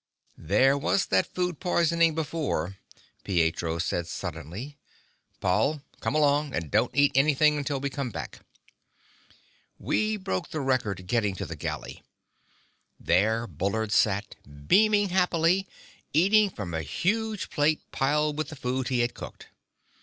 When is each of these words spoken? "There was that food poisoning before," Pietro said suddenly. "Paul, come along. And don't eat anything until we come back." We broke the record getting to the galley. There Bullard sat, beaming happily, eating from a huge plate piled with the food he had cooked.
"There 0.39 0.79
was 0.79 1.05
that 1.05 1.27
food 1.31 1.59
poisoning 1.59 2.15
before," 2.15 2.77
Pietro 3.23 3.77
said 3.77 4.07
suddenly. 4.07 4.79
"Paul, 5.39 5.83
come 5.99 6.15
along. 6.15 6.55
And 6.55 6.71
don't 6.71 6.89
eat 6.97 7.11
anything 7.13 7.55
until 7.55 7.79
we 7.79 7.91
come 7.91 8.09
back." 8.09 8.39
We 9.77 10.17
broke 10.17 10.49
the 10.49 10.59
record 10.59 11.05
getting 11.05 11.35
to 11.35 11.45
the 11.45 11.55
galley. 11.55 12.01
There 12.99 13.45
Bullard 13.45 13.91
sat, 13.91 14.33
beaming 14.67 15.09
happily, 15.09 15.67
eating 16.13 16.49
from 16.49 16.73
a 16.73 16.81
huge 16.81 17.51
plate 17.51 17.81
piled 17.91 18.39
with 18.39 18.49
the 18.49 18.55
food 18.55 18.87
he 18.87 19.01
had 19.01 19.13
cooked. 19.13 19.49